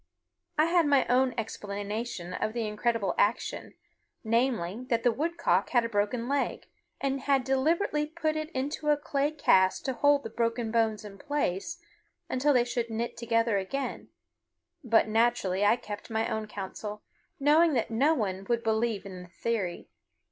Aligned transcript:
I 0.57 0.65
had 0.65 0.87
my 0.87 1.05
own 1.09 1.35
explanation 1.37 2.33
of 2.33 2.53
the 2.53 2.65
incredible 2.67 3.13
action, 3.19 3.75
namely, 4.23 4.87
that 4.89 5.03
the 5.03 5.11
woodcock 5.11 5.69
had 5.69 5.85
a 5.85 5.89
broken 5.89 6.27
leg, 6.27 6.65
and 6.99 7.21
had 7.21 7.43
deliberately 7.43 8.07
put 8.07 8.35
it 8.35 8.49
into 8.49 8.89
a 8.89 8.97
clay 8.97 9.29
cast 9.29 9.85
to 9.85 9.93
hold 9.93 10.23
the 10.23 10.31
broken 10.31 10.71
bones 10.71 11.05
in 11.05 11.19
place 11.19 11.79
until 12.29 12.51
they 12.51 12.65
should 12.65 12.89
knit 12.89 13.15
together 13.15 13.59
again; 13.59 14.09
but 14.83 15.07
naturally 15.07 15.63
I 15.63 15.75
kept 15.75 16.09
my 16.09 16.27
own 16.27 16.47
counsel, 16.47 17.03
knowing 17.39 17.73
that 17.75 17.91
no 17.91 18.15
one 18.15 18.47
would 18.49 18.63
believe 18.63 19.05
in 19.05 19.21
the 19.21 19.29
theory. 19.29 19.87